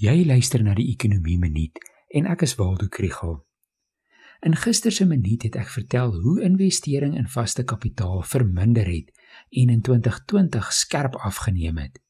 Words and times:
Jy 0.00 0.22
luister 0.24 0.62
na 0.64 0.72
die 0.72 0.86
Ekonomie 0.94 1.36
Minuut 1.36 1.76
en 2.16 2.24
ek 2.32 2.46
is 2.46 2.54
Waldo 2.56 2.86
Krugel. 2.88 3.34
In 4.40 4.54
gister 4.56 4.94
se 4.96 5.04
minuut 5.04 5.44
het 5.44 5.58
ek 5.60 5.68
vertel 5.74 6.14
hoe 6.22 6.38
investering 6.46 7.18
in 7.20 7.28
vaste 7.28 7.66
kapitaal 7.68 8.22
verminder 8.24 8.88
het 8.88 9.10
en 9.60 9.68
in 9.68 9.84
2020 9.84 10.72
skerp 10.72 11.20
afgeneem 11.20 11.82
het. 11.84 12.00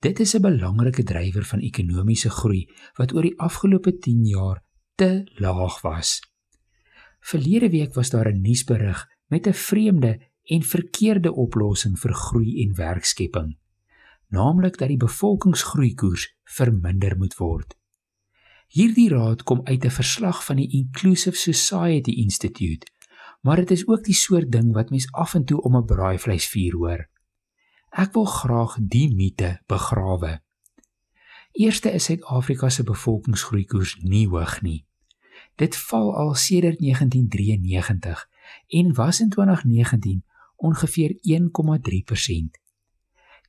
Dit 0.00 0.24
is 0.24 0.32
'n 0.32 0.40
belangrike 0.48 1.04
drywer 1.04 1.44
van 1.44 1.60
ekonomiese 1.60 2.30
groei 2.30 2.64
wat 2.96 3.12
oor 3.12 3.28
die 3.28 3.36
afgelope 3.36 3.98
10 3.98 4.24
jaar 4.24 4.64
te 4.96 5.28
laag 5.36 5.80
was. 5.82 6.22
Verlede 7.20 7.68
week 7.68 7.94
was 7.94 8.10
daar 8.10 8.32
'n 8.32 8.40
nuusberig 8.40 9.06
met 9.28 9.46
'n 9.46 9.52
vreemde 9.52 10.20
en 10.44 10.62
verkeerde 10.62 11.32
oplossing 11.32 11.98
vir 11.98 12.14
groei 12.14 12.62
en 12.64 12.74
werkskepping 12.74 13.60
naamlik 14.30 14.78
dat 14.78 14.88
die 14.88 15.00
bevolkingsgroeikoers 15.00 16.26
verminder 16.44 17.16
moet 17.18 17.36
word. 17.36 17.76
Hierdie 18.70 19.08
raad 19.10 19.42
kom 19.42 19.60
uit 19.64 19.84
'n 19.84 19.90
verslag 19.90 20.44
van 20.44 20.56
die 20.56 20.70
Inclusive 20.70 21.36
Society 21.36 22.10
Institute, 22.10 22.86
maar 23.42 23.56
dit 23.56 23.70
is 23.70 23.86
ook 23.88 24.04
die 24.04 24.14
soort 24.14 24.52
ding 24.52 24.72
wat 24.72 24.90
mens 24.90 25.12
af 25.12 25.34
en 25.34 25.44
toe 25.44 25.60
om 25.62 25.76
'n 25.76 25.84
braaivleisvuur 25.84 26.74
hoor. 26.74 27.08
Ek 27.90 28.12
wil 28.12 28.24
graag 28.24 28.76
die 28.80 29.14
mite 29.14 29.62
begrawe. 29.66 30.42
Eerste 31.52 31.90
is 31.90 32.04
Suid-Afrika 32.04 32.68
se 32.68 32.82
bevolkingsgroeikoers 32.82 33.96
nie 34.02 34.28
hoog 34.28 34.60
nie. 34.62 34.86
Dit 35.56 35.76
val 35.76 36.16
al 36.16 36.34
sedert 36.34 36.78
1993 36.78 38.28
en 38.68 38.94
was 38.94 39.20
in 39.20 39.28
2019 39.28 40.24
ongeveer 40.56 41.18
1,3%. 41.20 42.59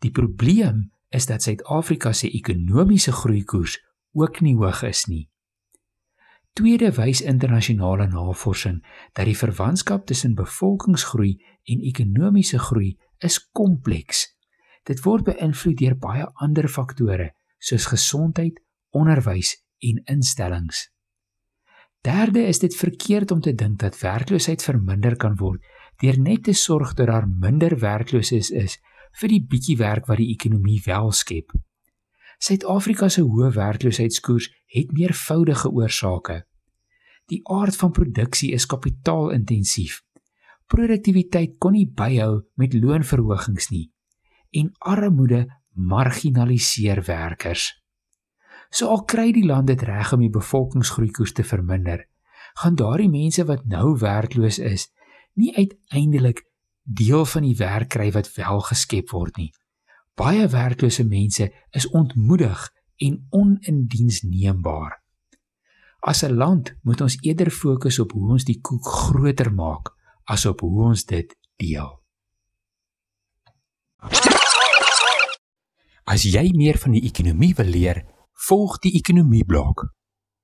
Die 0.00 0.10
probleem 0.10 0.88
is 1.08 1.26
dat 1.26 1.42
Suid-Afrika 1.42 2.12
se 2.12 2.30
ekonomiese 2.30 3.12
groeikoers 3.12 3.78
ook 4.12 4.40
nie 4.40 4.56
hoog 4.56 4.82
is 4.88 5.04
nie. 5.06 5.28
Tweede 6.56 6.90
wys 6.96 7.20
internasionale 7.20 8.08
navorsing 8.10 8.80
dat 9.12 9.28
die 9.28 9.36
verwantskap 9.38 10.06
tussen 10.06 10.34
bevolkingsgroei 10.34 11.36
en 11.70 11.84
ekonomiese 11.92 12.58
groei 12.58 12.96
is 13.18 13.38
kompleks. 13.52 14.24
Dit 14.88 15.02
word 15.04 15.28
beïnvloed 15.28 15.78
deur 15.78 15.98
baie 16.00 16.26
ander 16.42 16.68
faktore 16.68 17.34
soos 17.60 17.86
gesondheid, 17.92 18.56
onderwys 18.96 19.52
en 19.84 20.00
instellings. 20.08 20.88
Derde 22.00 22.46
is 22.48 22.58
dit 22.58 22.74
verkeerd 22.76 23.30
om 23.30 23.40
te 23.44 23.52
dink 23.54 23.78
dat 23.78 23.98
werkloosheid 24.00 24.62
verminder 24.64 25.16
kan 25.20 25.36
word 25.36 25.60
deur 26.00 26.16
net 26.16 26.46
te 26.48 26.54
sorg 26.56 26.94
dat 26.96 27.10
daar 27.12 27.28
minder 27.28 27.76
werklooses 27.78 28.50
is 28.50 28.78
vir 29.20 29.32
die 29.34 29.42
bietjie 29.42 29.76
werk 29.80 30.06
wat 30.10 30.20
die 30.20 30.30
ekonomie 30.34 30.80
wel 30.86 31.10
skep. 31.12 31.52
Suid-Afrika 32.40 33.08
se 33.12 33.24
hoë 33.26 33.50
werkloosheidskoers 33.56 34.48
het 34.74 34.92
meervoudige 34.96 35.70
oorsake. 35.70 36.42
Die 37.28 37.40
aard 37.44 37.76
van 37.76 37.92
produksie 37.92 38.52
is 38.56 38.66
kapitaalintensief. 38.66 40.00
Produktiwiteit 40.70 41.58
kon 41.58 41.74
nie 41.76 41.86
byhou 41.86 42.46
met 42.58 42.74
loonverhogings 42.74 43.70
nie 43.70 43.90
en 44.50 44.72
armoede 44.78 45.44
marginaliseer 45.74 47.02
werkers. 47.06 47.68
So 48.70 48.90
al 48.90 49.04
kry 49.06 49.30
die 49.34 49.46
land 49.46 49.70
dit 49.70 49.82
reg 49.86 50.12
om 50.14 50.22
die 50.22 50.32
bevolkingsgroeikoers 50.34 51.34
te 51.34 51.44
verminder, 51.46 52.04
gaan 52.62 52.78
daardie 52.78 53.10
mense 53.10 53.44
wat 53.46 53.66
nou 53.66 53.96
werkloos 53.98 54.58
is, 54.58 54.88
nie 55.38 55.52
uiteindelik 55.54 56.42
deel 56.82 57.24
van 57.24 57.42
die 57.42 57.56
werk 57.56 57.88
kry 57.88 58.10
wat 58.12 58.34
wel 58.34 58.60
geskep 58.60 59.10
word 59.10 59.36
nie. 59.36 59.52
Baie 60.14 60.48
werklose 60.48 61.04
mense 61.04 61.52
is 61.70 61.88
ontmoedig 61.88 62.68
en 62.96 63.26
onindiensneembaar. 63.30 64.98
As 66.00 66.22
'n 66.22 66.34
land 66.34 66.74
moet 66.82 67.00
ons 67.00 67.16
eerder 67.20 67.50
fokus 67.50 67.98
op 67.98 68.12
hoe 68.12 68.30
ons 68.30 68.44
die 68.44 68.60
koek 68.60 68.86
groter 68.86 69.52
maak 69.52 69.92
as 70.24 70.46
op 70.46 70.60
hoe 70.60 70.84
ons 70.84 71.04
dit 71.04 71.36
deel. 71.56 72.00
As 76.04 76.22
jy 76.22 76.50
meer 76.56 76.78
van 76.78 76.92
die 76.92 77.04
ekonomie 77.04 77.54
wil 77.54 77.66
leer, 77.66 78.04
volg 78.48 78.78
die 78.78 78.94
ekonomie 78.98 79.44
blok. 79.44 79.84